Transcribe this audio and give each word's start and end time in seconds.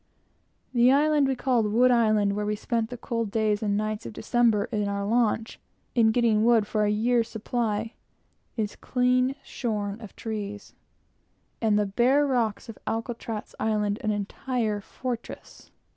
The 0.73 0.91
island 0.91 1.27
we 1.27 1.35
called 1.35 1.71
"Wood 1.71 1.91
Island," 1.91 2.33
where 2.35 2.47
we 2.47 2.55
spent 2.55 2.89
the 2.89 2.97
cold 2.97 3.29
days 3.29 3.61
and 3.61 3.77
nights 3.77 4.07
of 4.07 4.13
December, 4.13 4.65
in 4.71 4.87
our 4.87 5.05
launch, 5.05 5.59
getting 5.93 6.43
wood 6.43 6.65
for 6.65 6.81
our 6.81 6.87
year's 6.87 7.27
supply, 7.29 7.93
is 8.57 8.75
clean 8.75 9.35
shorn 9.43 10.01
of 10.01 10.15
trees; 10.15 10.73
and 11.61 11.77
the 11.77 11.85
bare 11.85 12.25
rocks 12.25 12.67
of 12.67 12.79
Alcatraz 12.87 13.53
Island, 13.59 13.99
an 14.03 14.09
entire 14.09 14.81
fortress. 14.81 15.69